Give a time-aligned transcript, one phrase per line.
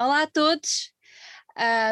[0.00, 0.94] Olá a todos.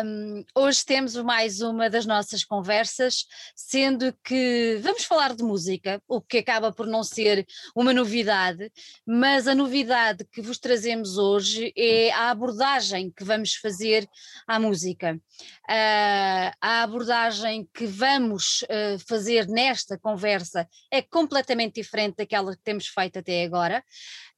[0.02, 6.18] Um, hoje temos mais uma das nossas conversas, sendo que vamos falar de música, o
[6.18, 8.72] que acaba por não ser uma novidade,
[9.06, 14.08] mas a novidade que vos trazemos hoje é a abordagem que vamos fazer
[14.46, 15.20] à música.
[15.68, 22.86] Uh, a abordagem que vamos uh, fazer nesta conversa é completamente diferente daquela que temos
[22.86, 23.84] feito até agora.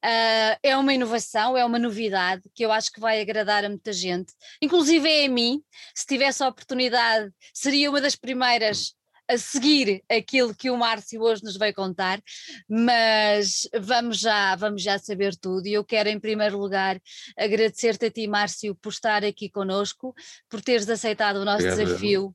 [0.05, 3.93] Uh, é uma inovação, é uma novidade que eu acho que vai agradar a muita
[3.93, 4.33] gente,
[4.63, 5.63] inclusive é a mim.
[5.95, 8.95] Se tivesse a oportunidade, seria uma das primeiras
[9.31, 12.21] a seguir aquilo que o Márcio hoje nos vai contar,
[12.69, 15.67] mas vamos já, vamos já saber tudo.
[15.67, 17.01] E eu quero, em primeiro lugar,
[17.39, 20.13] agradecer-te a ti, Márcio, por estar aqui conosco,
[20.49, 21.87] por teres aceitado o nosso Obrigado.
[21.87, 22.35] desafio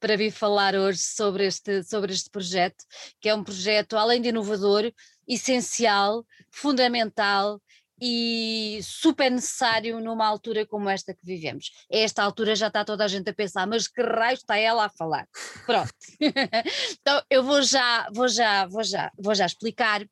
[0.00, 2.84] para vir falar hoje sobre este, sobre este projeto,
[3.20, 4.92] que é um projeto, além de inovador,
[5.26, 7.60] essencial, fundamental
[8.00, 11.70] e super necessário numa altura como esta que vivemos.
[11.90, 14.90] Esta altura já está toda a gente a pensar, mas que raio está ela a
[14.90, 15.26] falar?
[15.64, 15.94] Pronto.
[17.00, 20.04] então eu vou já, vou já, vou já, vou já explicar.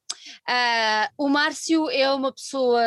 [0.49, 2.83] Uh, o Márcio é uma pessoa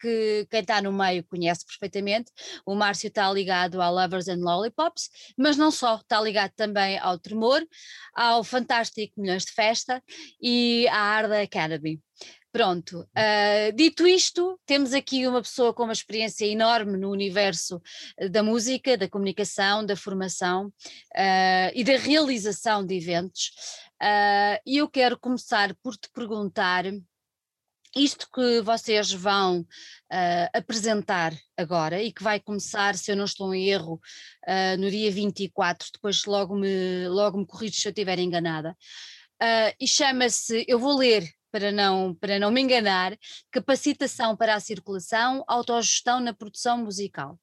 [0.00, 2.30] que quem está no meio conhece perfeitamente.
[2.66, 7.18] O Márcio está ligado ao Lovers and Lollipops, mas não só, está ligado também ao
[7.18, 7.62] Tremor,
[8.14, 10.02] ao Fantástico Milhões de Festa
[10.40, 12.00] e à Arda Academy.
[12.52, 17.80] Pronto, uh, dito isto, temos aqui uma pessoa com uma experiência enorme no universo
[18.28, 23.52] da música, da comunicação, da formação uh, e da realização de eventos.
[24.02, 26.84] Uh, e eu quero começar por te perguntar
[27.94, 33.52] isto que vocês vão uh, apresentar agora e que vai começar, se eu não estou
[33.54, 34.00] em erro,
[34.48, 38.76] uh, no dia 24, depois logo me, logo me corrijo se eu estiver enganada,
[39.42, 43.16] uh, e chama-se, eu vou ler para não, para não me enganar,
[43.50, 47.38] capacitação para a circulação, autogestão na produção musical.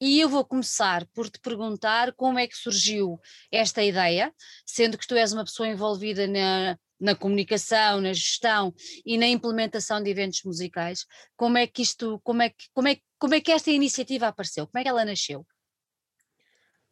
[0.00, 3.20] E eu vou começar por te perguntar como é que surgiu
[3.52, 4.32] esta ideia,
[4.64, 10.02] sendo que tu és uma pessoa envolvida na, na comunicação, na gestão e na implementação
[10.02, 11.04] de eventos musicais.
[11.36, 14.66] Como é que isto, como é que, como é, como é que esta iniciativa apareceu?
[14.66, 15.46] Como é que ela nasceu?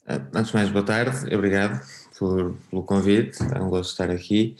[0.06, 1.80] Ah, antes de mais, boa tarde, obrigado
[2.18, 4.56] por, pelo convite, é um gosto estar aqui.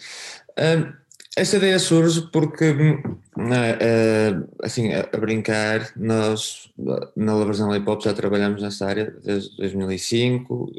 [0.50, 6.72] Uh, esta ideia surge porque, uh, assim, a, brincar, nós
[7.16, 10.70] na Lavazão Hip Hop já trabalhamos nesta área desde 2005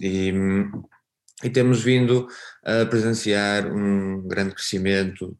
[0.00, 0.32] e,
[1.44, 2.26] e temos vindo
[2.64, 5.36] a presenciar um grande crescimento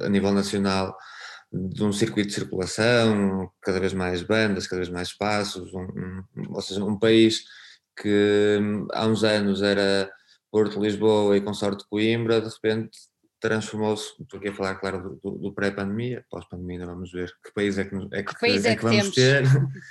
[0.00, 0.96] a nível nacional
[1.52, 6.24] de um circuito de circulação, cada vez mais bandas, cada vez mais espaços, um, um,
[6.54, 7.44] ou seja, um país
[8.00, 8.58] que
[8.92, 10.10] há uns anos era
[10.50, 12.98] Porto, Lisboa e Consorte Coimbra, de repente
[13.42, 17.76] transformou-se, estou aqui a falar, claro, do, do pré-pandemia, pós-pandemia ainda vamos ver que país
[17.76, 19.42] é que, é que, país é, é que, vamos ter.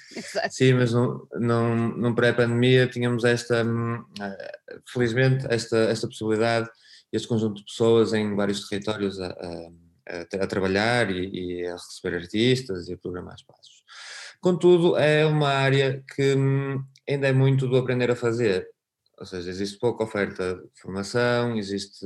[0.49, 6.69] Sim, mas no, no, no pré-pandemia tínhamos esta, hum, eh, felizmente, esta, esta possibilidade,
[7.11, 12.15] este conjunto de pessoas em vários territórios a, a, a trabalhar e, e, a receber
[12.15, 13.83] artistas e a programar espaços.
[14.39, 18.65] Contudo, é uma área que hum, ainda é muito do aprender a fazer,
[19.19, 22.05] ou seja, existe pouca oferta de formação, existe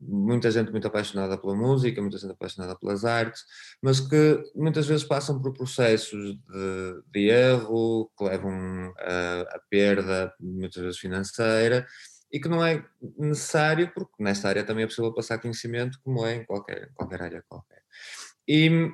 [0.00, 3.42] muita gente muito apaixonada pela música, muita gente apaixonada pelas artes,
[3.82, 10.32] mas que muitas vezes passam por processos de, de erro, que levam a, a, perda,
[10.38, 11.86] muitas vezes financeira,
[12.30, 12.84] e que não é
[13.18, 17.44] necessário, porque nesta área também é possível passar conhecimento, como é em qualquer, qualquer área
[17.48, 17.82] qualquer.
[18.46, 18.90] E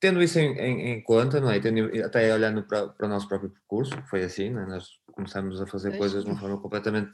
[0.00, 1.60] tendo isso em, em, em conta, não é?
[1.60, 4.66] Tendo, até olhando para, para o nosso próprio percurso, foi assim, é?
[4.66, 7.10] nós começamos a fazer coisas de uma forma completamente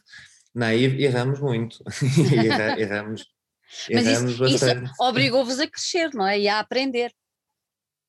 [0.54, 1.82] naive, erramos muito.
[2.78, 3.26] erramos,
[3.92, 4.66] Mas erramos isso, isso
[5.00, 6.40] obrigou-vos a crescer, não é?
[6.40, 7.12] E a aprender.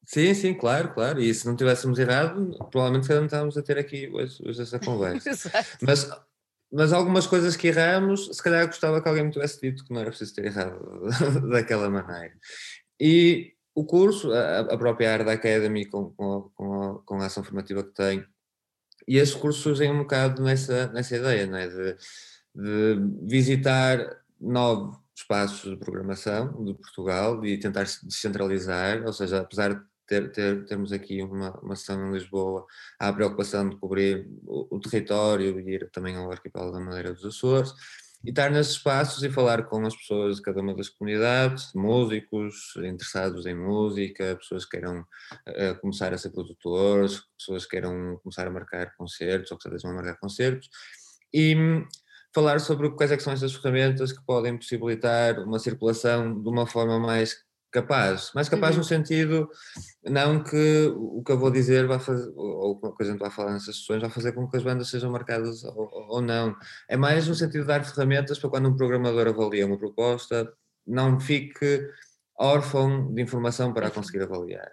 [0.06, 1.22] Sim, sim, claro, claro.
[1.22, 5.30] E se não tivéssemos errado, provavelmente não estávamos a ter aqui hoje, hoje essa conversa.
[5.82, 6.10] mas,
[6.72, 10.02] mas algumas coisas que erramos, se calhar gostava que alguém me tivesse dito que não
[10.02, 11.08] era preciso ter errado
[11.50, 12.36] daquela maneira.
[13.00, 17.26] E o curso, a, a própria área da Academy, com, com, com, a, com a
[17.26, 18.26] ação formativa que tem,
[19.08, 21.68] e esses cursos surgem um bocado nessa, nessa ideia, não é?
[21.68, 21.98] De,
[22.56, 29.82] de visitar nove espaços de programação de Portugal e tentar descentralizar, ou seja, apesar de
[30.08, 32.66] ter, ter, termos aqui uma, uma sessão em Lisboa,
[33.00, 37.14] há a preocupação de cobrir o, o território e ir também ao arquipélago da Madeira
[37.14, 37.74] dos Açores,
[38.24, 42.74] e estar nesses espaços e falar com as pessoas de cada uma das comunidades, músicos
[42.78, 48.48] interessados em música, pessoas que queiram uh, começar a ser produtores, pessoas que queiram começar
[48.48, 50.70] a marcar concertos ou que talvez vão marcar concertos,
[51.34, 51.56] e
[52.34, 57.00] falar sobre quais é são essas ferramentas que podem possibilitar uma circulação de uma forma
[57.00, 57.38] mais
[57.72, 58.80] capaz, mais capaz uhum.
[58.80, 59.50] no sentido,
[60.04, 63.32] não que o que eu vou dizer vai fazer, ou o que a gente vai
[63.32, 66.56] falar nessas sessões vai fazer com que as bandas sejam marcadas ou, ou não.
[66.88, 70.54] É mais no sentido de dar ferramentas para quando um programador avalia uma proposta,
[70.86, 71.90] não fique
[72.38, 74.70] órfão de informação para a conseguir avaliar.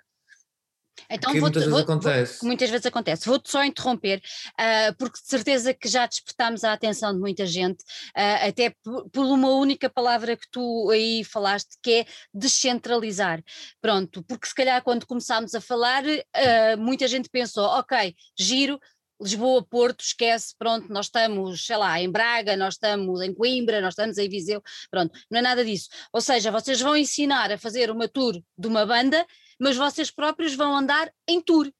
[1.08, 2.38] Então, que muitas vezes vou, acontece.
[2.40, 3.26] Vou, muitas vezes acontece.
[3.26, 4.20] Vou-te só interromper,
[4.52, 7.82] uh, porque de certeza que já despertámos a atenção de muita gente,
[8.16, 8.74] uh, até
[9.12, 13.42] por uma única palavra que tu aí falaste, que é descentralizar.
[13.80, 18.80] Pronto, porque se calhar quando começámos a falar, uh, muita gente pensou, ok, giro,
[19.20, 23.92] Lisboa, Porto, esquece, pronto, nós estamos, sei lá, em Braga, nós estamos em Coimbra, nós
[23.92, 25.88] estamos em Viseu, pronto, não é nada disso.
[26.12, 29.26] Ou seja, vocês vão ensinar a fazer uma tour de uma banda,
[29.60, 31.70] mas vocês próprios vão andar em tour,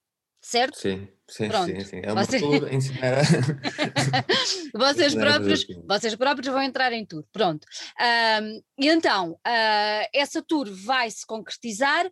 [0.40, 0.78] certo?
[0.78, 1.08] Sim.
[1.30, 2.00] Sim, sim, sim.
[2.02, 2.40] É uma Você...
[2.40, 4.78] tour ensinar a...
[4.78, 7.24] vocês, próprios, vocês próprios vão entrar em tour.
[7.32, 7.64] Pronto.
[8.42, 12.10] Um, e então, uh, essa tour vai se concretizar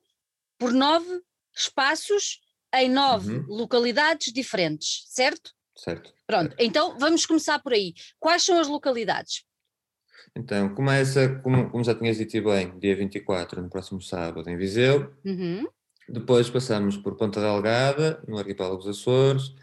[0.57, 1.21] por nove
[1.55, 2.41] espaços
[2.75, 3.47] em nove uhum.
[3.49, 5.53] localidades diferentes, certo?
[5.75, 6.13] Certo.
[6.27, 7.95] Pronto, então vamos começar por aí.
[8.21, 9.45] Quais são as localidades?
[10.37, 15.13] Então, começa, como, como já tinhas dito bem, dia 24, no próximo sábado, em Viseu.
[15.25, 15.67] Uhum.
[16.09, 19.55] Depois passamos por Ponta Delgada, no Arquipélago dos Açores,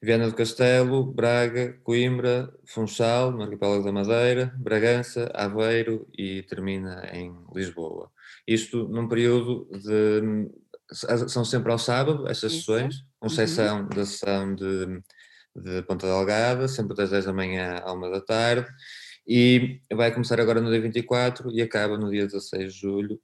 [0.00, 7.34] Viana do Castelo, Braga, Coimbra, Funchal, no Arquipélago da Madeira, Bragança, Aveiro e termina em
[7.52, 8.10] Lisboa.
[8.46, 10.48] Isto num período de
[10.90, 12.64] são sempre ao sábado, estas Isso.
[12.64, 13.32] sessões, com uhum.
[13.32, 15.02] exceção da sessão de,
[15.54, 18.66] de Ponta Delgada, sempre das 10 da manhã à 1 da tarde,
[19.28, 23.20] e vai começar agora no dia 24 e acaba no dia 16 de julho.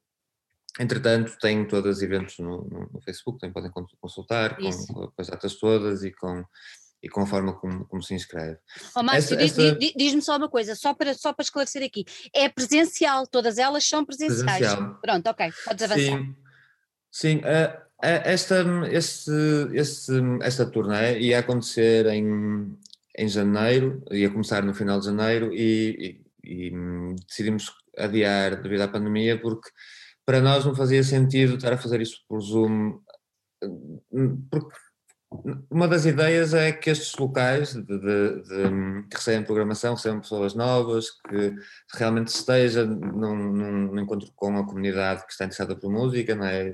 [0.79, 3.71] Entretanto, tem todos os eventos no, no, Facebook, também podem
[4.01, 6.45] consultar com, com, as datas todas e com,
[7.03, 8.59] e com a forma como, como se inscreve.
[8.95, 9.77] Oh, Márcio, esta...
[9.77, 12.05] diz-me só uma coisa, só para, só para esclarecer aqui,
[12.35, 14.45] é presencial, todas elas são presenciais.
[14.45, 14.99] Presencial.
[15.01, 16.19] Pronto, ok, podes avançar.
[16.19, 16.37] Sim,
[17.11, 19.31] Sim, uh, esta, este,
[19.73, 20.12] este,
[20.43, 22.77] esta turnê ia acontecer em,
[23.17, 28.89] em janeiro, ia começar no final de janeiro e, e, e decidimos adiar devido à
[28.89, 29.71] pandemia porque
[30.27, 32.99] para nós não fazia sentido estar a fazer isso por Zoom,
[34.51, 34.75] porque
[35.71, 40.55] uma das ideias é que estes locais de, de, de, que recebem programação, recebem pessoas
[40.55, 41.55] novas, que
[41.93, 46.71] realmente esteja num, num, encontro com a comunidade que está interessada por música, não é?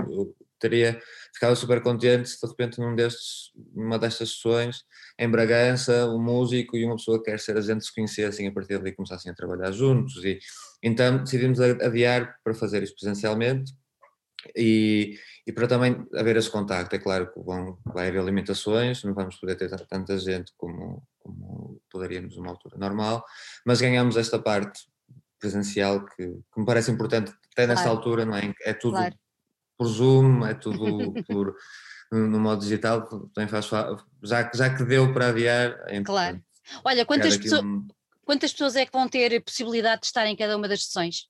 [0.60, 1.00] Teria,
[1.34, 4.84] ficava super contente se de repente num destes, numa destas sessões,
[5.18, 8.78] em Bragança, um músico e uma pessoa que quer ser agente se conhecessem a partir
[8.78, 10.38] dali começassem a trabalhar juntos e
[10.82, 13.72] então decidimos adiar para fazer isso presencialmente
[14.56, 19.14] e, e para também haver esse contacto, é claro que vão, vai haver limitações, não
[19.14, 23.24] vamos poder ter tanta gente como, como poderíamos numa altura normal,
[23.66, 24.80] mas ganhamos esta parte
[25.38, 27.98] presencial que, que me parece importante até nesta claro.
[27.98, 28.52] altura, não é?
[28.62, 29.14] É tudo claro.
[29.80, 31.56] Por Zoom, é tudo por,
[32.12, 33.66] no modo digital, também faz,
[34.22, 36.42] já, já que deu para adiar, é Claro.
[36.84, 37.88] Olha, quantas, pessoas, um...
[38.22, 41.28] quantas pessoas é que vão ter possibilidade de estar em cada uma das sessões?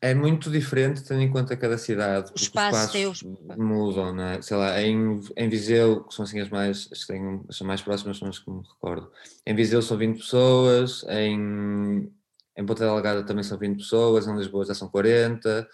[0.00, 2.30] É muito diferente tendo em conta cada cidade.
[2.34, 4.42] Os espaços, os mudam, não é?
[4.42, 8.18] Sei lá, em, em Viseu, que são assim as mais, as tenho, as mais próximas,
[8.18, 9.10] são as que me recordo.
[9.44, 12.12] Em Viseu são 20 pessoas, em,
[12.56, 15.66] em Ponta Delgada também são 20 pessoas, em Lisboa já são 40,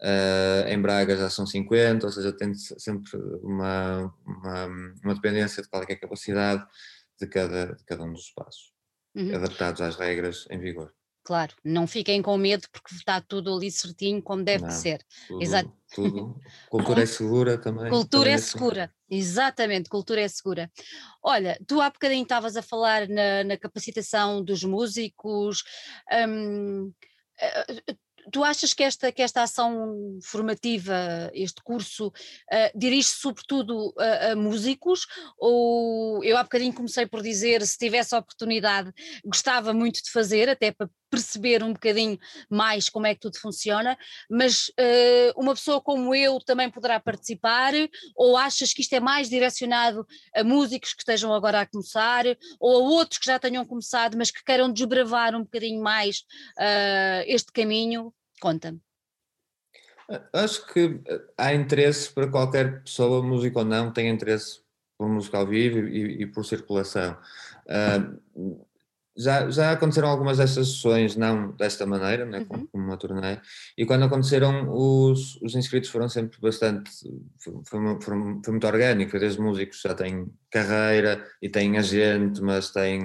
[0.00, 4.66] uh, em Braga já são 50, ou seja, tem sempre uma, uma,
[5.04, 6.64] uma dependência de qual é, a capacidade
[7.20, 8.72] de cada, de cada um dos espaços,
[9.14, 9.34] uhum.
[9.34, 10.92] adaptados às regras em vigor
[11.26, 15.04] claro, não fiquem com medo porque está tudo ali certinho como deve não, ser.
[15.26, 15.72] Tudo, Exato.
[15.92, 16.40] Tudo.
[16.70, 17.90] Cultura é segura também.
[17.90, 20.70] Cultura também é, é segura, exatamente, cultura é segura.
[21.20, 25.64] Olha, tu há bocadinho estavas a falar na, na capacitação dos músicos.
[26.28, 26.92] Hum,
[27.40, 27.96] eh,
[28.30, 34.36] tu achas que esta, que esta ação formativa, este curso, uh, dirige-se sobretudo a, a,
[34.36, 35.06] músicos?
[35.38, 38.92] Ou eu há bocadinho comecei por dizer, se tivesse a oportunidade,
[39.24, 42.18] gostava muito de fazer, até para perceber um bocadinho
[42.50, 43.96] mais como é que tudo funciona,
[44.30, 47.72] mas uh, uma pessoa como eu também poderá participar?
[48.14, 52.24] Ou achas que isto é mais direcionado a músicos que estejam agora a começar,
[52.60, 56.18] ou a outros que já tenham começado, mas que queiram desbravar um bocadinho mais
[56.58, 58.12] uh, este caminho?
[58.40, 58.80] Conta-me.
[60.32, 64.60] Acho que eh, há interesse para qualquer pessoa, música ou não, tem interesse
[64.96, 67.18] por música ao vivo e, e por circulação.
[67.66, 68.66] Uh,
[69.16, 72.66] já, já aconteceram algumas destas sessões, não desta maneira, né, como, uhum.
[72.66, 73.40] como uma turnê,
[73.76, 76.90] e quando aconteceram, os, os inscritos foram sempre bastante.
[77.38, 82.70] Foi, foi, foi, muito orgânico, foi desde músicos já têm carreira e têm agente, mas
[82.70, 83.00] têm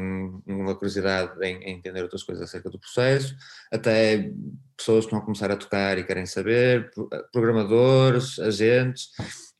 [0.46, 3.36] uma curiosidade em, em, entender outras coisas acerca do processo,
[3.72, 4.32] até
[4.76, 6.92] pessoas que vão começar a tocar e querem saber,
[7.32, 9.10] programadores, agentes,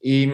[0.04, 0.30] e.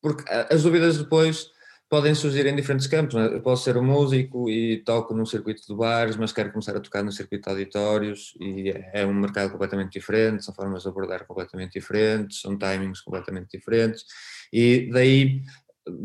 [0.00, 1.53] Porque as dúvidas depois
[1.88, 3.14] podem surgir em diferentes campos.
[3.14, 3.26] É?
[3.26, 6.80] Eu posso ser um músico e toco num circuito de bares, mas quero começar a
[6.80, 11.26] tocar no circuito de auditórios e é um mercado completamente diferente, são formas de abordar
[11.26, 14.04] completamente diferentes, são timings completamente diferentes
[14.52, 15.42] e daí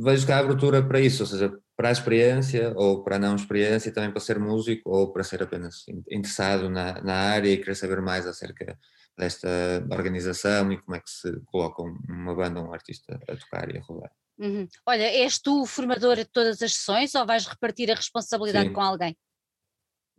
[0.04, 3.36] vejo que há abertura para isso, ou seja, para a experiência ou para a não
[3.36, 7.76] experiência, também para ser músico ou para ser apenas interessado na, na área e querer
[7.76, 8.78] saber mais acerca
[9.20, 9.50] desta
[9.92, 13.82] organização e como é que se coloca uma banda um artista a tocar e a
[13.82, 14.12] rodar.
[14.40, 14.66] Uhum.
[14.86, 18.74] Olha, és tu o formador de todas as sessões ou vais repartir a responsabilidade Sim.
[18.74, 19.18] com alguém?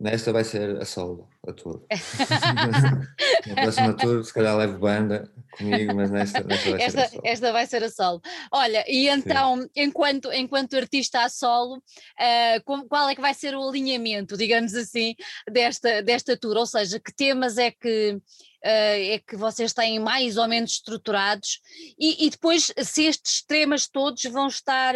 [0.01, 1.85] Nesta vai ser a solo, a tour.
[3.45, 7.09] Na próxima tour, se calhar levo banda comigo, mas nesta, nesta vai esta, ser a
[7.09, 7.21] solo.
[7.23, 8.21] Esta vai ser a solo.
[8.51, 13.69] Olha, e então, enquanto, enquanto artista a solo, uh, qual é que vai ser o
[13.69, 15.13] alinhamento, digamos assim,
[15.47, 16.57] desta, desta tour?
[16.57, 18.21] Ou seja, que temas é que uh,
[18.63, 21.61] é que vocês têm mais ou menos estruturados
[21.99, 24.95] e, e depois se estes temas todos vão estar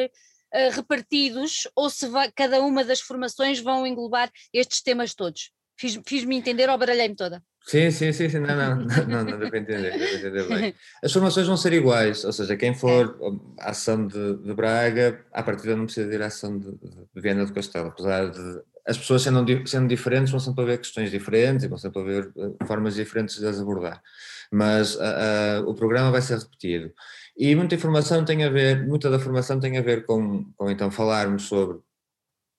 [0.53, 5.51] uh, repartidos ou se vai, cada uma das formações vão englobar estes temas todos.
[5.77, 7.43] Fiz-me fiz entender ou baralhei-me toda?
[7.67, 10.47] Sim, sim, sim, sim, não, não, não, não, não deu para entender, deu para entender
[10.47, 10.75] bem.
[11.03, 13.17] As formações vão ser iguais, ou seja, quem for
[13.59, 17.45] à ação de, de Braga, à partida não precisa ir à ação de, de Viena
[17.45, 21.67] do Castelo, apesar de as pessoas sendo, sendo diferentes vão sempre haver questões diferentes e
[21.67, 23.99] vão sempre haver eh, formas diferentes de as abordar.
[24.51, 26.93] Mas uh, uh, o programa vai ser repetido.
[27.37, 30.89] E muita informação tem a ver, muita da formação tem a ver com, com então
[30.89, 31.79] falarmos sobre,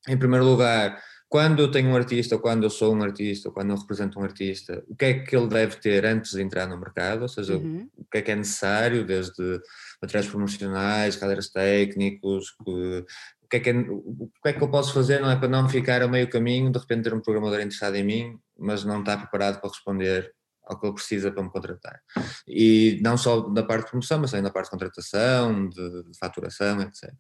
[0.06, 3.54] em primeiro lugar, quando eu tenho um artista, ou quando eu sou um artista, ou
[3.54, 6.68] quando eu represento um artista, o que é que ele deve ter antes de entrar
[6.68, 7.88] no mercado, ou seja, uhum.
[7.97, 9.61] o que é que é necessário, desde
[10.00, 13.04] materiais promocionais, cadeiras técnicos, o
[13.49, 15.68] que, é que é, o que é que eu posso fazer não é para não
[15.68, 19.16] ficar a meio caminho, de repente ter um programador interessado em mim, mas não está
[19.16, 20.33] preparado para responder
[20.66, 22.00] ao que ele precisa para me contratar.
[22.46, 26.18] E não só da parte de promoção, mas também da parte de contratação, de, de
[26.18, 27.12] faturação, etc.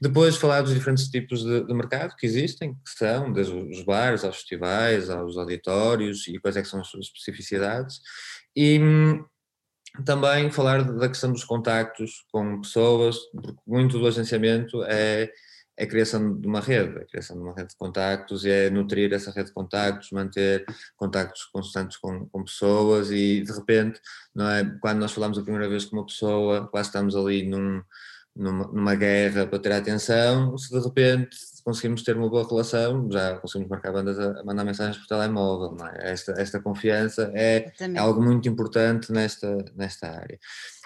[0.00, 4.24] Depois falar dos diferentes tipos de, de, mercado que existem, que são desde os bares,
[4.24, 8.00] aos festivais, aos auditórios e quais é que são as suas especificidades.
[8.56, 8.80] E
[10.04, 15.30] também falar da questão dos contactos com pessoas, porque muito do agenciamento é
[15.82, 18.70] é a criação de uma rede, a criação de uma rede de contactos e é
[18.70, 20.64] nutrir essa rede de contactos, manter
[20.96, 24.00] contactos constantes com, com pessoas e de repente,
[24.32, 27.82] não é, quando nós falamos a primeira vez com uma pessoa, quase estamos ali num,
[28.34, 33.36] numa, numa, guerra para ter atenção, se de repente conseguimos ter uma boa relação, já
[33.38, 36.12] conseguimos marcar bandas a, a mandar mensagens por telemóvel, é?
[36.12, 40.38] esta, esta confiança é, é, algo muito importante nesta, nesta área.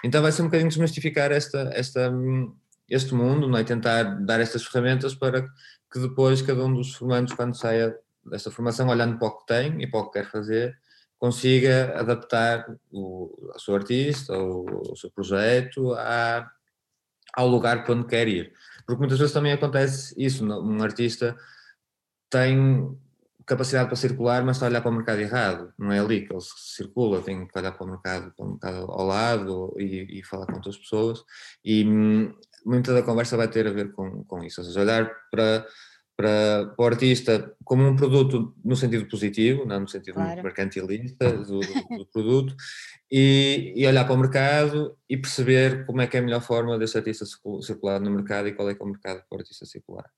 [0.03, 2.51] Então vai ser um bocadinho desmistificar esta, esta hum,
[2.89, 3.63] este mundo, não é?
[3.63, 5.41] tentar dar estas ferramentas para
[5.91, 9.81] que depois cada um dos formandos, quando saia desta formação, olhando para o que tem
[9.81, 10.77] e para o que quer fazer,
[11.17, 16.49] consiga adaptar o, a seu artista ou o seu projeto a,
[17.33, 18.53] ao lugar para onde quer ir.
[18.85, 21.35] Porque muitas vezes também acontece isso, um artista
[22.29, 22.97] tem
[23.45, 25.73] capacidade para circular, mas está a olhar para o mercado errado.
[25.79, 28.91] Não é ali que ele circula, tem que olhar para o mercado, para o mercado
[28.91, 31.23] ao lado e, e falar com outras pessoas.
[31.63, 32.35] E hum,
[32.67, 35.65] muita da conversa vai ter a ver com, com isso, ou seja, olhar para,
[36.17, 40.43] para, para o artista como um produto no sentido positivo, não no sentido claro.
[40.43, 42.55] mercantilista do, do produto,
[43.09, 46.77] e, e, olhar para o mercado e perceber como é que é a melhor forma
[46.77, 47.25] desse artista
[47.61, 50.09] circular no mercado e qual é que é o mercado para o artista circular.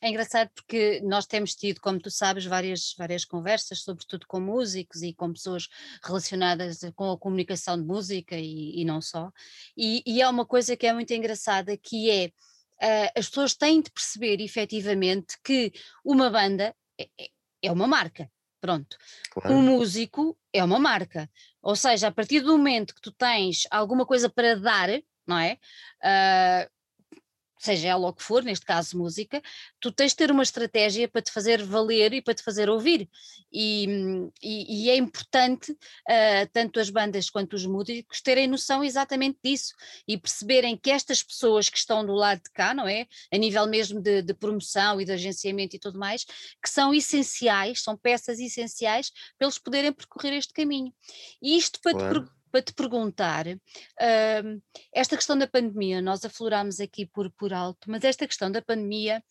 [0.00, 5.02] É engraçado porque nós temos tido, como tu sabes, várias, várias conversas, sobretudo com músicos
[5.02, 5.68] e com pessoas
[6.04, 9.32] relacionadas com a comunicação de música e, e não só.
[9.76, 13.80] E, e é uma coisa que é muito engraçada, que é uh, as pessoas têm
[13.80, 15.72] de perceber efetivamente que
[16.04, 17.28] uma banda é, é,
[17.62, 18.30] é uma marca.
[18.60, 18.96] Pronto.
[19.30, 19.54] Claro.
[19.54, 21.30] Um músico é uma marca.
[21.62, 24.88] Ou seja, a partir do momento que tu tens alguma coisa para dar,
[25.26, 25.58] não é?
[26.02, 26.75] Uh,
[27.66, 29.42] seja ela o que for, neste caso música,
[29.80, 33.08] tu tens de ter uma estratégia para te fazer valer e para te fazer ouvir.
[33.52, 33.86] E,
[34.42, 39.74] e, e é importante, uh, tanto as bandas quanto os músicos, terem noção exatamente disso
[40.06, 43.06] e perceberem que estas pessoas que estão do lado de cá, não é?
[43.32, 47.82] A nível mesmo de, de promoção e de agenciamento e tudo mais, que são essenciais,
[47.82, 50.92] são peças essenciais para eles poderem percorrer este caminho.
[51.42, 52.24] E isto para claro.
[52.24, 54.62] te para te perguntar, uh,
[54.92, 59.22] esta questão da pandemia, nós aflorámos aqui por, por alto, mas esta questão da pandemia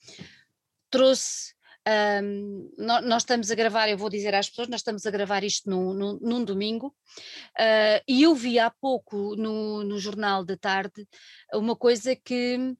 [0.89, 1.55] trouxe
[1.87, 5.69] Um, nós, estamos a gravar, eu vou dizer às pessoas, nós estamos a gravar isto
[5.69, 11.07] num, num, num domingo, uh, e eu vi há pouco no, no Jornal da Tarde
[11.53, 12.75] uma coisa que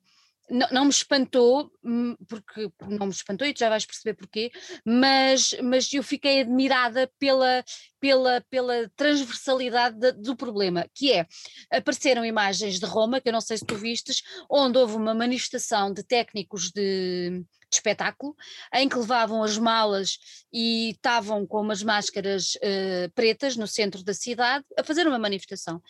[0.50, 4.52] não, não, me espantou, hum, porque não me espantou e tu já vais perceber porquê,
[4.86, 7.64] mas, mas eu fiquei admirada pela,
[8.00, 11.26] pela, pela transversalidade de, do problema, que é,
[11.72, 15.92] apareceram imagens de Roma, que eu não sei se tu vistes, onde houve uma manifestação
[15.92, 17.44] de técnicos de,
[17.76, 18.36] de espetáculo,
[18.74, 20.18] em que levavam as malas
[20.52, 25.82] e estavam com umas máscaras uh, pretas no centro da cidade a fazer uma manifestação.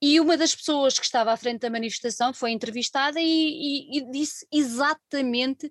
[0.00, 4.10] E uma das pessoas que estava à frente da manifestação foi entrevistada e, e, e
[4.10, 5.70] disse exatamente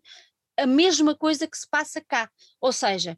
[0.57, 2.29] a mesma coisa que se passa cá.
[2.59, 3.17] Ou seja,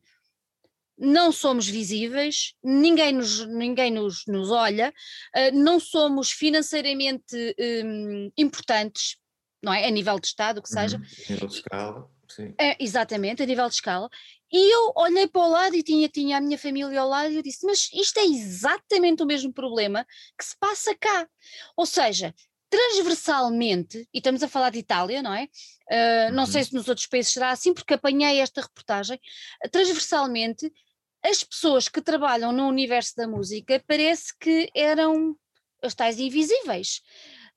[0.97, 4.93] não somos visíveis, ninguém nos, ninguém nos, nos olha,
[5.35, 9.17] uh, não somos financeiramente um, importantes,
[9.63, 9.87] não é?
[9.87, 10.97] A nível de Estado, que seja.
[10.97, 12.53] Uhum, Sim.
[12.57, 14.09] É, exatamente, a nível de escala.
[14.51, 17.37] E eu olhei para o lado e tinha, tinha a minha família ao lado e
[17.37, 20.05] eu disse: Mas isto é exatamente o mesmo problema
[20.37, 21.27] que se passa cá.
[21.75, 22.33] Ou seja,
[22.69, 25.43] transversalmente, e estamos a falar de Itália, não é?
[25.91, 26.49] Uh, não uhum.
[26.49, 29.19] sei se nos outros países será assim, porque apanhei esta reportagem.
[29.71, 30.71] transversalmente,
[31.23, 35.35] as pessoas que trabalham no universo da música parece que eram
[35.83, 37.01] os tais invisíveis.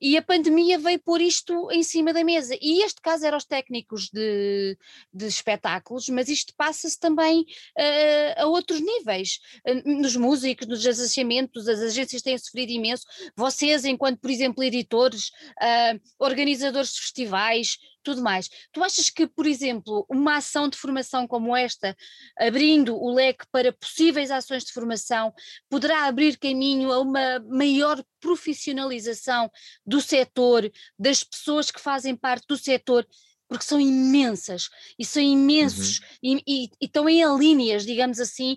[0.07, 2.55] E a pandemia veio pôr isto em cima da mesa.
[2.61, 4.77] E este caso era os técnicos de,
[5.11, 9.41] de espetáculos, mas isto passa-se também uh, a outros níveis.
[9.67, 13.07] Uh, nos músicos, nos agenciamentos, as agências têm sofrido imenso.
[13.35, 15.29] Vocês, enquanto, por exemplo, editores,
[15.63, 18.49] uh, organizadores de festivais, tudo mais.
[18.73, 21.97] Tu achas que, por exemplo, uma ação de formação como esta,
[22.39, 25.33] abrindo o leque para possíveis ações de formação,
[25.69, 29.51] poderá abrir caminho a uma maior profissionalização
[29.85, 33.07] do setor, das pessoas que fazem parte do setor?
[33.49, 34.69] Porque são imensas
[34.99, 36.07] e são imensos uhum.
[36.23, 38.57] e, e, e estão em linhas, digamos assim,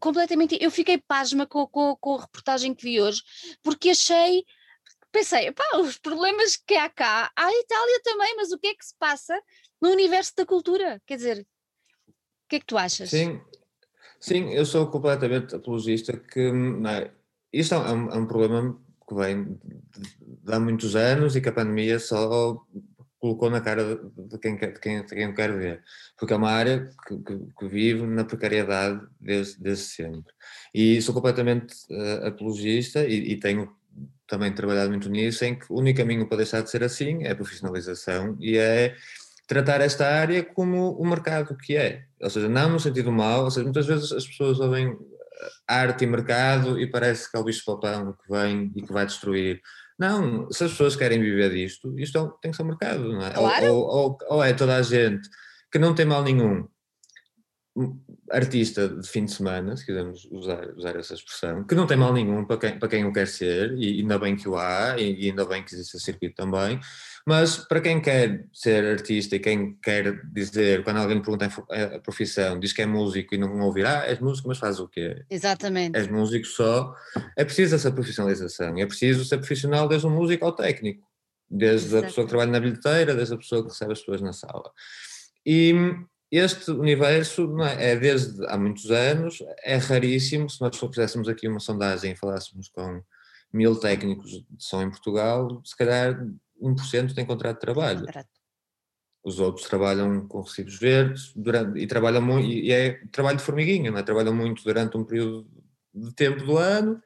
[0.00, 0.56] completamente.
[0.60, 3.22] Eu fiquei pasma com, com, com a reportagem que vi hoje,
[3.62, 4.44] porque achei
[5.14, 8.74] pensei, pá, os problemas que há cá, há a Itália também, mas o que é
[8.74, 9.40] que se passa
[9.80, 11.00] no universo da cultura?
[11.06, 11.46] Quer dizer,
[12.08, 13.10] o que é que tu achas?
[13.10, 13.40] Sim,
[14.18, 17.12] sim eu sou completamente apologista que não, é,
[17.52, 18.76] isto é um, é um, problema
[19.08, 22.60] que vem de, há muitos anos e que a pandemia só
[23.20, 25.82] colocou na cara de quem, de quem, de quem quer ver,
[26.18, 30.32] porque é uma área que, que, que vive na precariedade desde, desde, sempre.
[30.74, 33.74] E sou completamente uh, apologista e, e tenho
[34.26, 37.32] também trabalhado muito nisso, em que o único caminho para deixar de ser assim é
[37.32, 38.94] a profissionalização e é
[39.46, 42.04] tratar esta área como o mercado que é.
[42.20, 46.04] Ou seja, não no sentido mau, ou seja, muitas vezes as pessoas ouvem eh, arte
[46.04, 49.60] e mercado e parece que é o bicho papão que vem e que vai destruir.
[49.98, 53.30] Não, se as pessoas querem viver disto, isto é tem que ser mercado, não é?
[53.30, 53.66] Claro.
[53.66, 55.28] Ou, ou, ou, é toda a gente
[55.70, 56.66] que não tem mal nenhum
[58.30, 62.12] artista de fim de semana, se quisermos usar, usar essa expressão, que não tem mal
[62.12, 65.28] nenhum para quem, para quem o quer ser, e ainda bem que o há, e,
[65.28, 66.78] ainda bem que existe esse circuito também,
[67.26, 71.46] mas para quem quer ser artista e quem quer dizer, quando alguém pergunta
[71.96, 74.86] a profissão, diz que é músico e não ouvir, ah, és músico, mas faz o
[74.86, 75.24] quê?
[75.28, 75.96] Exatamente.
[75.96, 76.94] És músico só.
[77.36, 81.04] É preciso essa profissionalização, é preciso ser profissional desde um músico ao técnico,
[81.50, 82.04] desde Exatamente.
[82.04, 84.70] a pessoa que trabalha na bilheteira, desde a pessoa que recebe as pessoas na sala.
[85.44, 85.74] E
[86.36, 87.92] este universo é?
[87.92, 87.96] é?
[87.96, 90.48] desde há muitos anos, é raríssimo.
[90.48, 93.02] Se nós fizéssemos aqui uma sondagem e falássemos com
[93.52, 96.26] mil técnicos de som em Portugal, se calhar
[96.60, 98.06] 1% tem contrato de trabalho.
[99.22, 103.90] Os outros trabalham com recibos verdes durante, e trabalham muito, e é trabalho de formiguinha,
[103.90, 104.02] não é?
[104.02, 105.48] trabalham muito durante um período
[105.94, 107.00] de tempo do ano,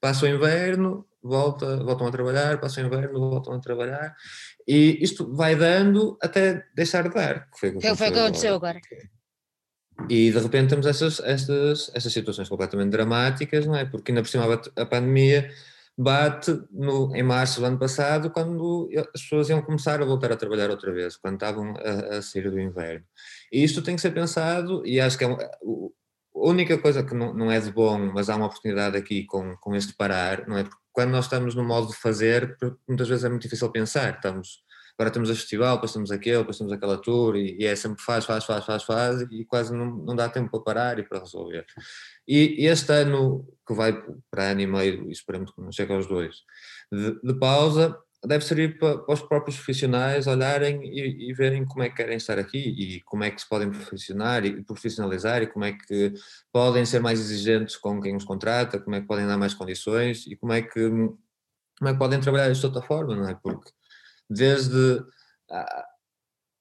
[0.00, 4.14] passa o inverno, volta, voltam a trabalhar, passa o inverno, voltam a trabalhar,
[4.66, 7.50] e isto vai dando até deixar de dar.
[7.50, 8.80] Que foi o que, foi que aconteceu agora.
[10.08, 13.84] E de repente temos essas, estas, estas situações completamente dramáticas, não é?
[13.84, 15.50] Porque ainda por cima a pandemia
[15.96, 20.36] bate no, em março do ano passado, quando as pessoas iam começar a voltar a
[20.36, 23.04] trabalhar outra vez, quando estavam a, a sair do inverno.
[23.52, 25.36] E isto tem que ser pensado, e acho que é um,
[26.34, 29.56] a única coisa que não, não é de bom, mas há uma oportunidade aqui com,
[29.56, 30.64] com este parar, não é?
[30.64, 32.56] Porque quando nós estamos no modo de fazer,
[32.88, 34.14] muitas vezes é muito difícil pensar.
[34.14, 34.62] Estamos,
[34.98, 38.02] agora temos a festival, depois temos aquele, depois temos aquela tour, e, e é sempre
[38.02, 41.20] faz, faz, faz, faz, faz, e quase não, não dá tempo para parar e para
[41.20, 41.64] resolver.
[42.26, 43.92] E este ano, que vai
[44.30, 46.36] para ano e meio, e esperamos que não chegue aos dois,
[46.92, 51.82] de, de pausa, deve servir para, para, os próprios profissionais olharem e, e, verem como
[51.82, 55.46] é que querem estar aqui e como é que se podem profissionar e profissionalizar e
[55.46, 56.12] como é que
[56.52, 60.26] podem ser mais exigentes com quem os contrata, como é que podem dar mais condições
[60.26, 63.34] e como é que, como é que podem trabalhar de outra forma, não é?
[63.42, 63.70] Porque
[64.28, 65.04] desde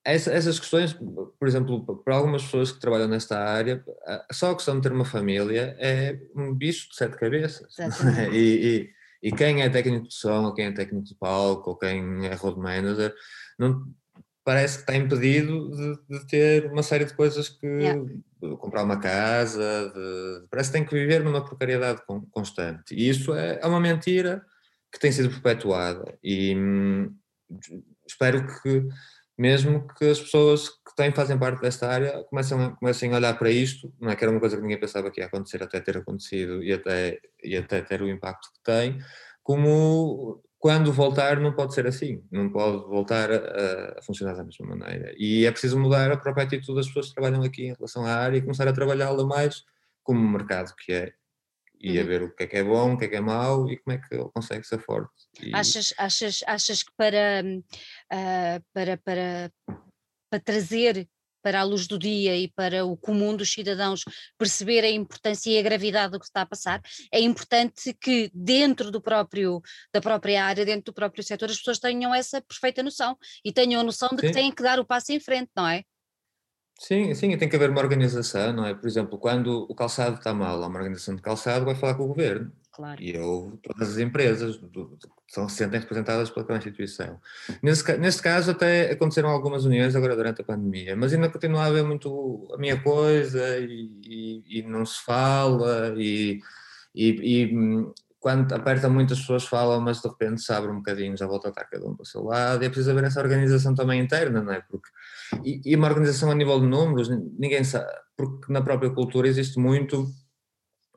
[0.05, 3.83] essa, essas questões, por exemplo, para algumas pessoas que trabalham nesta área,
[4.31, 7.73] só a questão de ter uma família é um bicho de sete cabeças.
[8.33, 11.77] e, e, e, quem é técnico de som, ou quem é técnico de palco, ou
[11.77, 13.13] quem é road manager,
[13.57, 13.85] não,
[14.43, 17.65] parece que está impedido de, de ter uma série de coisas que.
[17.65, 18.03] Yeah.
[18.59, 22.93] comprar uma casa, de, parece que tem que viver numa precariedade constante.
[22.93, 24.45] E isso é, é uma mentira
[24.91, 26.17] que tem sido perpetuada.
[26.21, 27.15] E hum,
[28.05, 28.87] espero que
[29.37, 33.49] mesmo que as pessoas que têm, fazem parte desta área comecem, comecem a olhar para
[33.49, 35.97] isto, não é que era uma coisa que ninguém pensava que ia acontecer até ter
[35.97, 38.99] acontecido e até, e até ter o impacto que tem,
[39.41, 44.65] como quando voltar não pode ser assim, não pode voltar a, a, funcionar da mesma
[44.65, 45.13] maneira.
[45.17, 48.13] E é preciso mudar a própria atitude das pessoas que trabalham aqui em relação à
[48.13, 49.63] área e começar a trabalhá-la mais
[50.03, 51.13] como mercado que é
[51.83, 52.03] e uhum.
[52.03, 53.77] a ver o que é que é bom, o que é que é mau e
[53.77, 55.11] como é que ele consegue ser forte.
[55.41, 55.53] E...
[55.53, 59.51] Achas, achas, achas que para, uh, para, para,
[60.31, 61.05] para trazer
[61.43, 64.05] para a luz do dia e para o comum dos cidadãos
[64.37, 68.89] perceber a importância e a gravidade do que está a passar, é importante que dentro
[68.89, 69.61] do próprio,
[69.93, 73.81] da própria área, dentro do próprio setor, as pessoas tenham essa perfeita noção e tenham
[73.81, 74.27] a noção de Sim.
[74.27, 75.83] que têm que dar o passo em frente, não é?
[76.79, 78.73] Sim, sim, tem que haver uma organização, não é?
[78.73, 82.03] Por exemplo, quando o calçado está mal, há uma organização de calçado vai falar com
[82.03, 82.51] o governo.
[82.73, 83.01] Claro.
[83.01, 87.19] E eu, todas as empresas do, são, se sentem representadas pela Constituição.
[87.61, 91.65] Nesse, neste caso, até aconteceram algumas uniões agora durante a pandemia, mas ainda continua a
[91.67, 96.39] haver muito a minha coisa e, e, e não se fala e,
[96.95, 97.53] e,
[98.23, 101.51] quando aperta muitas pessoas falam, mas de repente se abre um bocadinho, já volta a
[101.51, 104.41] estar cada um para o seu lado, e é preciso haver essa organização também interna,
[104.41, 104.61] não é?
[104.61, 104.87] Porque,
[105.43, 109.59] e, e uma organização a nível de números, ninguém sabe, porque na própria cultura existe
[109.59, 110.07] muito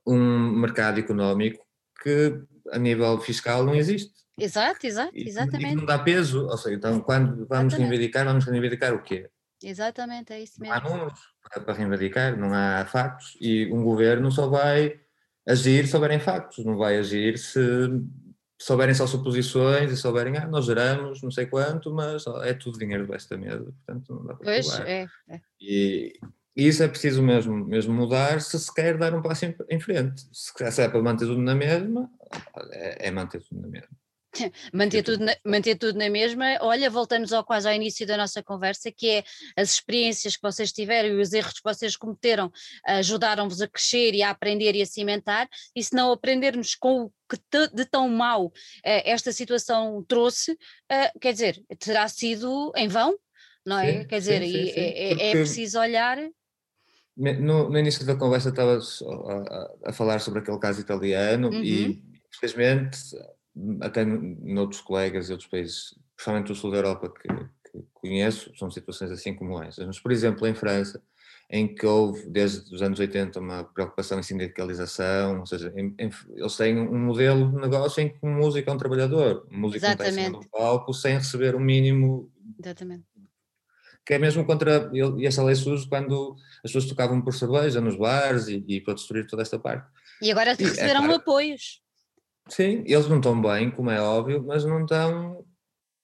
[0.06, 1.66] um mercado económico
[2.00, 4.14] que a nível fiscal não existe.
[4.38, 5.72] Exato, exato, exatamente.
[5.72, 7.90] E não dá peso, ou seja, então quando vamos exatamente.
[7.90, 9.28] reivindicar, vamos reivindicar o quê?
[9.60, 10.76] Exatamente, é isso mesmo.
[10.76, 11.18] Não há números
[11.64, 15.00] para reivindicar, não há factos, e um governo só vai
[15.46, 17.58] agir se houverem factos, não vai agir se
[18.60, 23.06] souberem só suposições e souberem, ah, nós geramos não sei quanto, mas é tudo dinheiro
[23.06, 25.40] desta mesa, portanto não dá para Pois, é, é.
[25.60, 26.18] E,
[26.56, 29.78] e, isso é preciso mesmo, mesmo mudar se se quer dar um passo em, em
[29.78, 30.22] frente.
[30.32, 32.10] Se, se é para manter tudo na mesma,
[32.72, 33.96] é, é manter tudo na mesma.
[34.72, 36.58] Manter, tudo na, manter tudo na mesma.
[36.60, 39.24] Olha, voltamos ao, quase ao início da nossa conversa, que é
[39.56, 42.50] as experiências que vocês tiveram e os erros que vocês cometeram
[42.84, 47.12] ajudaram-vos a crescer e a aprender e a cimentar, e se não aprendermos com o
[47.28, 47.38] que
[47.74, 48.52] de tão mal
[48.84, 50.56] eh, esta situação trouxe,
[50.88, 53.16] eh, quer dizer, terá sido em vão,
[53.64, 54.00] não é?
[54.00, 56.18] Sim, quer dizer, sim, sim, é, é, é preciso olhar.
[57.16, 61.62] No, no, início da conversa estava a, a, falar sobre aquele caso italiano uhum.
[61.62, 62.98] e infelizmente
[63.80, 68.70] até noutros colegas e outros países, principalmente do sul da Europa, que, que conheço, são
[68.70, 69.86] situações assim como essas.
[69.86, 71.02] Mas, por exemplo, em França,
[71.48, 76.10] em que houve desde os anos 80 uma preocupação em sindicalização, ou seja, em, em,
[76.34, 79.84] eles têm um modelo de negócio em que o músico é um trabalhador, o músico
[79.84, 80.16] Exatamente.
[80.16, 82.30] não está em cima palco sem receber o um mínimo.
[82.58, 83.04] Exatamente.
[84.04, 87.96] Que é mesmo contra, e essa lei surge quando as pessoas tocavam por cerveja nos
[87.96, 89.88] bares e, e para destruir toda esta parte.
[90.22, 91.82] E agora é receberam é, apoios.
[92.48, 95.44] Sim, eles não estão bem, como é óbvio, mas não estão,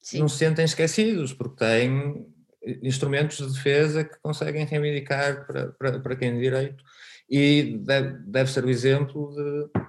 [0.00, 0.20] Sim.
[0.20, 2.26] não se sentem esquecidos, porque têm
[2.82, 6.82] instrumentos de defesa que conseguem reivindicar para, para, para quem direito
[7.28, 9.80] e deve, deve ser o exemplo de,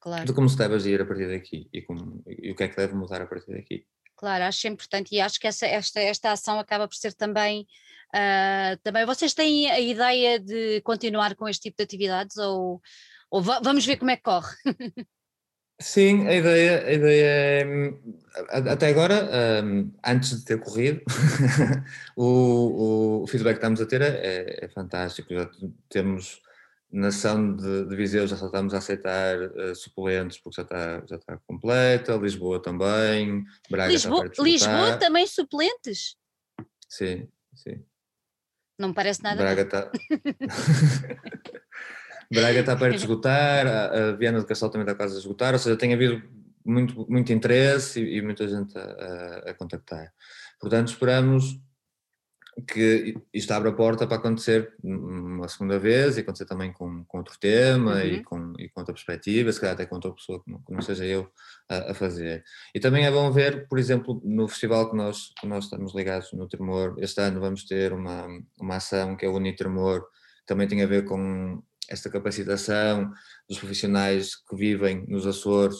[0.00, 0.24] claro.
[0.24, 2.76] de como se deve agir a partir daqui e, como, e o que é que
[2.76, 3.84] deve mudar a partir daqui.
[4.16, 7.66] Claro, acho importante e acho que essa, esta, esta ação acaba por ser também,
[8.14, 9.06] uh, também.
[9.06, 12.82] Vocês têm a ideia de continuar com este tipo de atividades ou,
[13.30, 14.54] ou vamos ver como é que corre?
[15.80, 19.28] Sim, a ideia, a ideia é, até agora,
[19.64, 21.00] um, antes de ter corrido,
[22.14, 25.32] o, o, feedback que estamos a ter é, é fantástico.
[25.32, 25.50] Já
[25.88, 26.42] temos
[26.92, 31.38] nação de, de Viseu, já estamos a aceitar uh, suplentes porque já está, já está
[31.46, 36.16] completa, Lisboa também, Braga Lisboa, Lisboa também suplentes?
[36.88, 37.82] Sim, sim.
[38.78, 39.36] Não me parece nada.
[39.36, 39.90] Braga está.
[42.32, 45.58] Braga está perto de esgotar, a, Viana do Castelo também está quase a esgotar, ou
[45.58, 46.22] seja, tem havido
[46.64, 50.12] muito, muito interesse e, e muita gente a, a, a, contactar.
[50.60, 51.60] Portanto, esperamos
[52.66, 57.18] que isto abra a porta para acontecer uma segunda vez e acontecer também com, com
[57.18, 58.00] outro tema uhum.
[58.00, 60.72] e, com, e com outra perspectiva, se calhar até com outra pessoa que não, que
[60.72, 61.30] não seja eu
[61.68, 62.44] a, a, fazer.
[62.74, 66.32] E também é bom ver, por exemplo, no festival que nós, que nós estamos ligados
[66.32, 68.26] no Tremor, este ano vamos ter uma,
[68.60, 70.04] uma ação que é o Unitremor,
[70.44, 73.10] também tem a ver com esta capacitação
[73.48, 75.76] dos profissionais que vivem nos Açores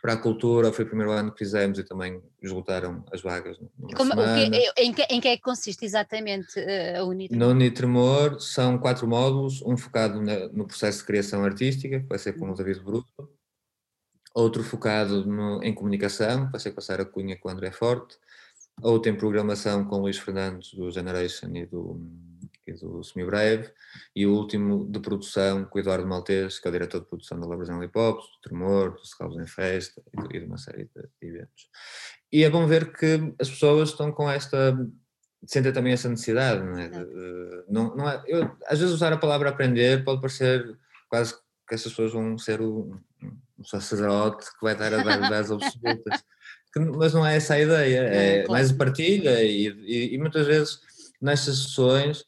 [0.00, 3.58] para a cultura foi o primeiro ano que fizemos e também esgotaram as vagas.
[3.96, 7.46] Como, que, em, que, em que é que consiste exatamente uh, a Unitremor?
[7.46, 12.18] Na Unitremor são quatro módulos, um focado na, no processo de criação artística, que vai
[12.18, 13.30] ser com o David Bruto,
[14.34, 17.70] outro focado no, em comunicação, que vai ser com a Sara Cunha com o André
[17.70, 18.16] Forte,
[18.82, 22.00] outro em programação com o Luís Fernandes do Generation e do
[22.66, 23.70] e do Semi-Breve,
[24.14, 27.38] e o último de produção com o Eduardo Maltês, que é o diretor de produção
[27.40, 31.08] da Labrazão Hip Hop, do Tremor, do Secalvos em Festa e de uma série de
[31.20, 31.68] eventos.
[32.30, 34.76] E é bom ver que as pessoas estão com esta
[35.46, 36.90] sentem também essa necessidade, não é?
[37.68, 41.92] Não, não é eu, às vezes usar a palavra aprender pode parecer quase que essas
[41.92, 42.96] pessoas vão ser o,
[43.58, 46.24] um sacerdote que vai dar a verdades absolutas,
[46.96, 50.80] mas não é essa a ideia, é, é mais partilha e, e, e, muitas vezes
[51.20, 52.24] nestas sessões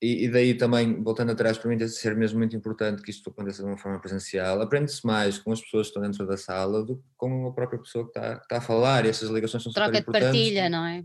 [0.00, 3.62] e, e, daí também, voltando atrás, para mim ser mesmo muito importante que isto aconteça
[3.62, 4.60] de uma forma presencial.
[4.60, 7.80] Aprende-se mais com as pessoas que estão dentro da sala do que com a própria
[7.80, 10.28] pessoa que está, que está a falar e essas ligações são Troca super importantes.
[10.28, 11.04] Troca de partilha, não é?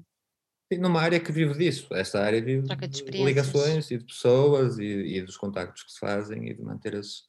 [0.70, 4.78] E numa área que vive disso, esta área vive de, de ligações e de pessoas
[4.78, 7.24] e, e, dos contactos que se fazem e de manter esses,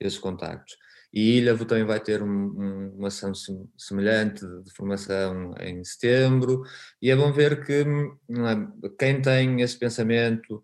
[0.00, 0.74] esses contactos.
[1.12, 3.32] E Ilhavo também vai ter um, um, uma ação
[3.76, 6.62] semelhante de, de, formação em setembro,
[7.00, 10.62] e é bom ver que é, quem tem esse pensamento,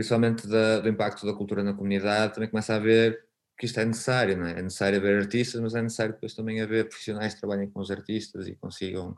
[0.00, 3.22] principalmente da, do impacto da cultura na comunidade, também começa a ver
[3.58, 4.52] que isto é necessário, não é?
[4.58, 7.90] É necessário haver artistas, mas é necessário depois também haver profissionais que trabalhem com os
[7.90, 9.14] artistas e consigam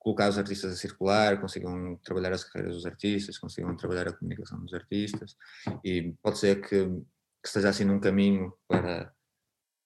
[0.00, 4.58] colocar os artistas a circular, consigam trabalhar as carreiras dos artistas, consigam trabalhar a comunicação
[4.58, 5.36] dos artistas
[5.84, 9.14] e pode ser que, que esteja assim num caminho para,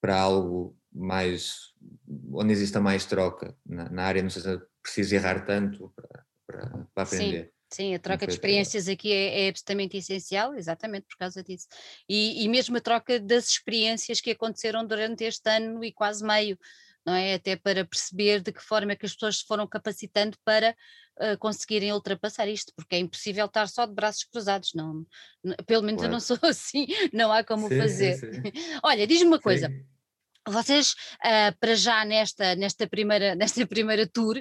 [0.01, 1.75] para algo mais,
[2.33, 7.03] onde exista mais troca na, na área, não seja preciso errar tanto para, para, para
[7.03, 7.45] aprender.
[7.45, 7.54] Sim.
[7.75, 11.67] Sim, a troca de experiências aqui é, é, absolutamente essencial, exatamente por causa disso.
[12.09, 16.57] E, e, mesmo a troca das experiências que aconteceram durante este ano e quase meio,
[17.05, 17.35] não é?
[17.35, 20.71] Até para perceber de que forma é que as pessoas se foram capacitando para
[21.19, 25.05] uh, conseguirem ultrapassar isto, porque é impossível estar só de braços cruzados, não,
[25.67, 26.11] pelo menos claro.
[26.11, 28.15] eu não sou assim, não há como sim, fazer.
[28.15, 28.53] Sim, sim.
[28.85, 29.69] Olha, diz-me uma coisa.
[30.47, 30.93] Vocês,
[31.25, 34.37] uh, para já nesta, nesta, primeira, nesta primeira tour,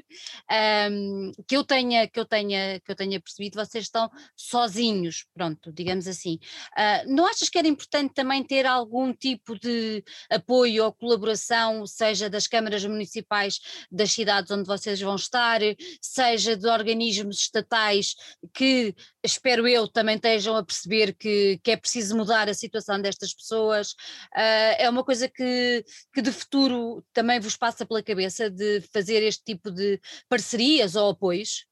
[0.92, 5.72] um, que, eu tenha, que, eu tenha, que eu tenha percebido, vocês estão sozinhos, pronto,
[5.72, 6.40] digamos assim.
[6.78, 12.30] Uh, não achas que era importante também ter algum tipo de apoio ou colaboração, seja
[12.30, 15.62] das câmaras municipais das cidades onde vocês vão estar,
[16.02, 18.16] seja de organismos estatais
[18.54, 23.34] que, espero eu, também estejam a perceber que, que é preciso mudar a situação destas
[23.34, 23.92] pessoas?
[24.36, 25.84] Uh, é uma coisa que
[26.14, 31.10] que de futuro também vos passa pela cabeça de fazer este tipo de parcerias ou
[31.10, 31.66] apoios?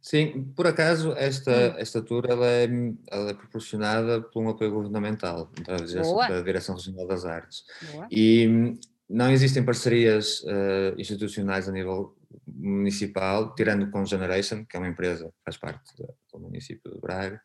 [0.00, 1.74] Sim, por acaso esta, hum.
[1.78, 2.68] esta tour ela é,
[3.10, 7.64] ela é proporcionada por um apoio governamental da Direção, da Direção Regional das Artes.
[7.92, 8.08] Boa.
[8.10, 12.14] E não existem parcerias uh, institucionais a nível
[12.46, 17.40] municipal, tirando com Generation, que é uma empresa que faz parte do município de Braga,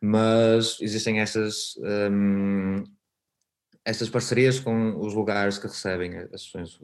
[0.00, 1.76] mas existem estas
[2.10, 2.82] um,
[3.84, 6.78] estas parcerias com os lugares que recebem as ações,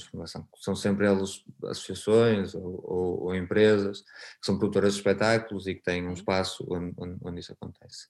[0.00, 0.46] de formação.
[0.56, 5.82] São sempre eles associações ou, ou, ou, empresas que são produtoras de espetáculos e que
[5.82, 8.06] têm um espaço onde, onde, onde, isso acontece.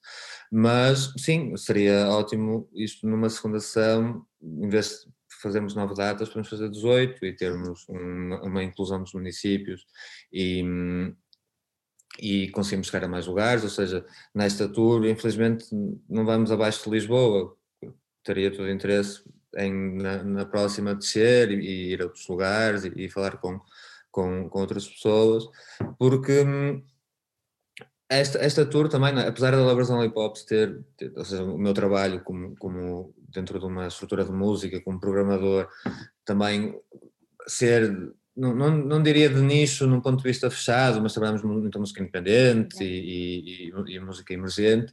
[0.51, 6.49] Mas, sim, seria ótimo isto numa segunda sessão, em vez de fazermos nove datas, podemos
[6.49, 9.83] fazer 18 e termos uma, uma inclusão dos municípios
[10.31, 10.63] e,
[12.19, 14.05] e conseguimos chegar a mais lugares, ou seja,
[14.35, 15.65] nesta tour, infelizmente,
[16.07, 17.57] não vamos abaixo de Lisboa,
[18.23, 19.23] teria todo o interesse
[19.57, 23.59] em na, na próxima descer e, e, ir a outros lugares e, e falar com,
[24.09, 25.43] com, com, outras pessoas,
[25.97, 26.83] porque hum,
[28.09, 29.27] esta, esta tour também, é?
[29.27, 33.59] apesar da Labrazão Hip Hop ter, ter, ou seja, o meu trabalho como, como dentro
[33.59, 35.69] de uma estrutura de música, como programador,
[36.25, 36.77] também
[37.47, 41.79] ser não, não, não, diria de nicho num ponto de vista fechado, mas trabalhamos muito
[41.79, 44.91] música independente e, e, e, música emergente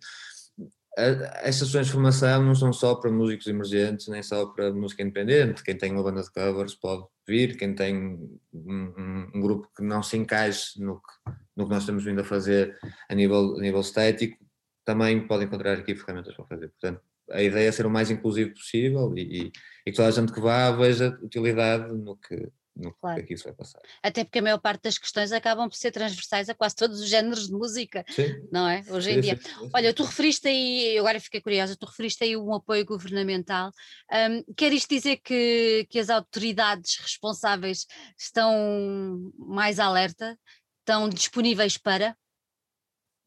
[0.99, 5.63] estas sessões de formação não são só para músicos emergentes, nem só para música independente.
[5.63, 9.83] Quem tem uma banda de covers pode vir, quem tem um, um, um grupo que
[9.83, 12.77] não se encaixe no que, no que nós estamos vindo a fazer
[13.09, 14.37] a nível, a nível estético,
[14.85, 16.69] também pode encontrar aqui ferramentas para fazer.
[16.69, 19.53] Portanto, a ideia é ser o mais inclusivo possível e, e,
[19.87, 23.17] e que toda a gente que vá veja utilidade no que, no claro.
[23.17, 23.81] que aqui isso vai passar.
[24.03, 27.09] Até porque a maior parte das questões acabam por ser transversais a quase todos os
[27.09, 28.35] géneros de música, sim.
[28.51, 28.85] não é?
[28.89, 29.37] Hoje em sim, dia.
[29.37, 33.73] Sim, Olha, tu referiste aí, agora fiquei curiosa, tu referiste aí um apoio governamental.
[34.13, 37.87] Um, quer isto dizer que, que as autoridades responsáveis
[38.17, 40.39] estão mais alerta,
[40.81, 42.17] estão disponíveis para?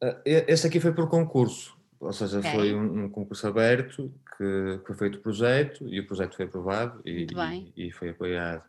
[0.01, 2.51] Uh, esse aqui foi por concurso ou seja, okay.
[2.51, 6.45] foi um, um, concurso aberto que, que foi feito o projeto e o projeto foi
[6.45, 7.27] aprovado e,
[7.75, 8.63] e, e foi apoiado.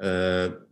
[0.00, 0.70] Uh,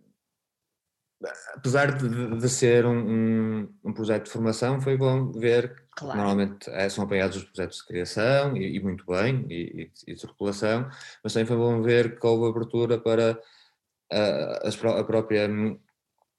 [1.55, 6.17] apesar de, de ser um, um, um, projeto de formação, foi bom ver que claro.
[6.17, 10.21] normalmente é, são apoiados os projetos de criação e, e muito bem, e, e, de
[10.21, 10.88] circulação,
[11.23, 13.38] mas também foi bom ver que houve abertura para
[14.11, 15.49] a, a própria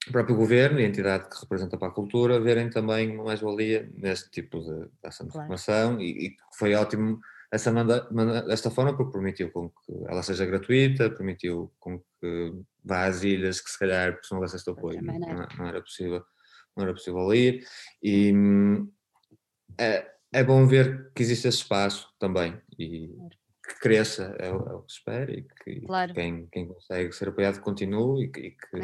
[0.08, 3.92] o próprio governo e a entidade que representa para a cultura verem também uma mais-valia
[3.96, 5.48] neste tipo de, de ação de claro.
[5.48, 7.20] formação e, e foi ótimo
[7.52, 12.54] essa manda, manda, desta forma porque permitiu com que ela seja gratuita, permitiu com que
[12.84, 16.24] vá às ilhas que se calhar por não acesso de apoio não, não, era possível
[16.78, 17.66] não era possível ir
[18.04, 18.34] e
[19.80, 23.08] é, é bom ver que existe esse espaço também e
[23.68, 26.14] que cresça é o, é o que se espera e que claro.
[26.14, 28.78] quem, quem consegue ser apoiado continue e que, e que,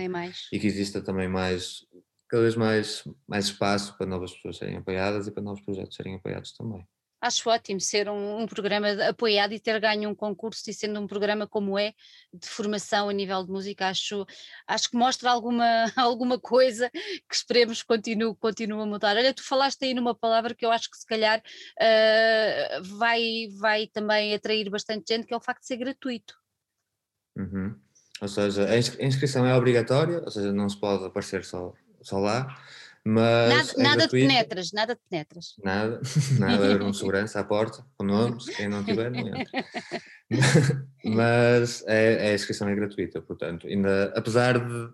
[0.54, 1.86] e que exista também mais
[2.28, 6.16] cada vez mais, mais espaço para novas pessoas serem apoiadas e para novos projetos serem
[6.16, 6.86] apoiados também
[7.26, 11.08] acho ótimo ser um, um, programa apoiado e ter ganho um concurso e sendo um
[11.08, 11.94] programa como é,
[12.34, 14.26] de formação a nível de música, acho,
[14.68, 15.66] acho que mostra alguma,
[15.98, 19.18] alguma coisa que esperemos continue, continue a mudar.
[19.18, 23.88] Olha, tu falaste aí numa palavra que eu acho que se calhar uh, vai, vai
[23.88, 26.36] também atrair bastante gente, que é o facto de ser gratuito.
[27.36, 27.76] Uhum.
[28.22, 32.48] Ou seja, a inscrição é obrigatória, ou seja, não se pode aparecer só, só lá.
[33.08, 35.54] Mas nada, é nada de penetras, nada de penetras.
[35.64, 36.02] Nada,
[36.40, 39.66] nada, um segurança à porta, com nomes, quem não tiver não entra.
[41.06, 44.90] Mas é, é, a inscrição é gratuita, portanto, ainda, apesar de,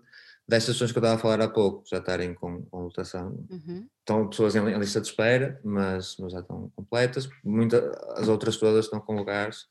[0.46, 3.88] destas pessoas que eu estava a falar há pouco já estarem com, com lotação, uhum.
[4.00, 8.58] estão pessoas em, em, lista de espera, mas, mas já estão completas, Muita, as outras
[8.58, 9.64] todas estão com lugares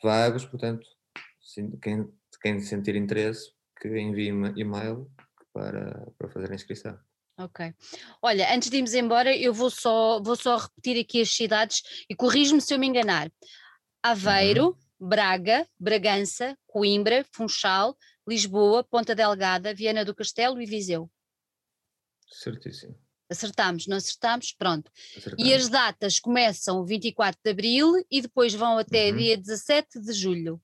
[0.00, 0.86] vagos, portanto,
[1.82, 2.08] quem,
[2.40, 5.10] quem sentir interesse, que envie e-mail
[5.52, 6.96] para, para fazer a inscrição.
[7.38, 7.72] Ok.
[8.20, 12.14] Olha, antes de irmos embora, eu vou só, vou só repetir aqui as cidades e
[12.14, 13.30] corrijo-me se eu me enganar.
[14.02, 15.08] Aveiro, uhum.
[15.08, 17.96] Braga, Bragança, Coimbra, Funchal,
[18.26, 21.08] Lisboa, Ponta Delgada, Viana do Castelo e Viseu.
[22.28, 22.98] Certíssimo.
[23.30, 24.52] Acertamos, não acertamos?
[24.52, 24.90] Pronto.
[25.16, 25.46] Acertamos.
[25.46, 29.16] E as datas começam 24 de abril e depois vão até uhum.
[29.16, 30.60] dia 17 de julho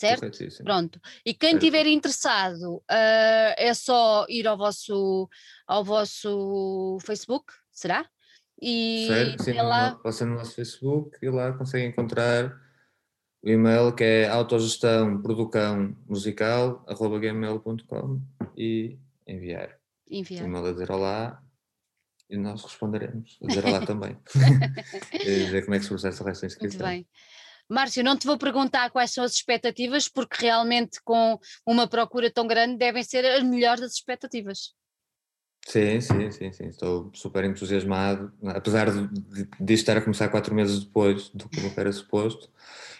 [0.00, 0.30] certo?
[0.64, 1.00] Pronto.
[1.24, 5.28] E quem estiver interessado, uh, é só ir ao vosso,
[5.66, 8.08] ao vosso Facebook, será?
[8.60, 9.98] E certo, sim, lá...
[10.02, 12.58] você no nosso Facebook e lá consegue encontrar
[13.42, 18.20] o e-mail que é autogestão producão musical gmail.com
[18.56, 19.78] e enviar.
[20.10, 20.44] Enviar.
[20.44, 21.42] O e-mail a dizer olá
[22.28, 23.38] e nós responderemos.
[23.42, 24.16] A dizer olá também.
[25.12, 26.60] e dizer como é que se processa da inscrição.
[26.60, 27.06] Muito bem.
[27.70, 32.46] Márcio, não te vou perguntar quais são as expectativas, porque realmente com uma procura tão
[32.46, 34.74] grande devem ser as melhores das expectativas.
[35.66, 36.66] Sim, sim, sim, sim.
[36.66, 41.60] Estou super entusiasmado, apesar de, de, de estar a começar quatro meses depois do que
[41.76, 42.50] era suposto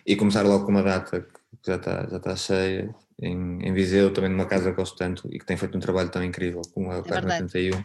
[0.06, 4.12] e começar logo com uma data que já está, já está cheia em, em Viseu,
[4.12, 6.92] também numa casa que gosto tanto e que tem feito um trabalho tão incrível como
[6.92, 7.84] a Carne é 81.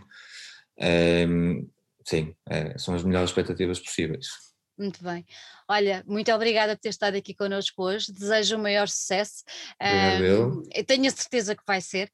[0.78, 1.26] É,
[2.06, 4.28] sim, é, são as melhores expectativas possíveis.
[4.78, 5.26] Muito bem.
[5.68, 8.12] Olha, muito obrigada por ter estado aqui connosco hoje.
[8.12, 9.44] Desejo o maior sucesso.
[9.82, 12.12] Um, tenho a certeza que vai ser.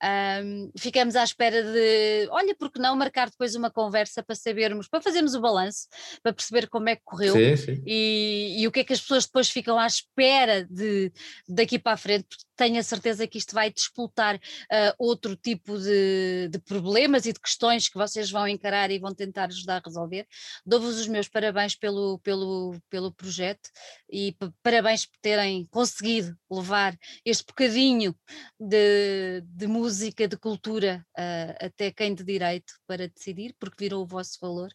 [0.00, 5.00] Um, ficamos à espera de, olha, porque não marcar depois uma conversa para sabermos, para
[5.00, 5.88] fazermos o balanço,
[6.22, 7.82] para perceber como é que correu sim, sim.
[7.84, 11.12] E, e, o que é que as pessoas depois ficam à espera de
[11.48, 15.78] daqui para a frente, porque tenho a certeza que isto vai disputar uh, outro tipo
[15.78, 19.82] de, de, problemas e de questões que vocês vão encarar e vão tentar ajudar a
[19.86, 20.26] resolver.
[20.66, 23.70] Dou-vos os meus parabéns pelo, pelo, pelo projeto
[24.10, 28.12] e parabéns por terem conseguido levar este bocadinho
[28.58, 34.06] de, de música, de cultura uh, até quem de direito para decidir, porque virou o
[34.06, 34.72] vosso valor.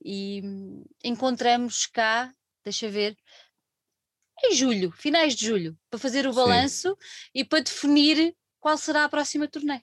[0.00, 2.32] E hum, encontramos cá,
[2.64, 3.16] deixa ver,
[4.44, 6.96] em julho, finais de julho, para fazer o balanço
[7.34, 9.80] e para definir qual será a próxima turnê.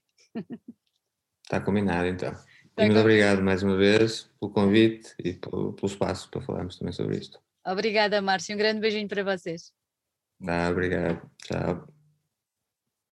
[1.43, 2.33] Está combinado então.
[2.77, 7.17] muito obrigado mais uma vez pelo convite e pelo, pelo, espaço para falarmos também sobre
[7.17, 7.39] isto.
[7.65, 8.55] Obrigada, Márcio.
[8.55, 9.71] Um grande beijinho para vocês.
[10.47, 11.29] Ah, obrigado.
[11.43, 11.94] Tchau.